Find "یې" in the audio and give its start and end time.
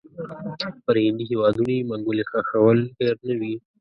1.77-1.87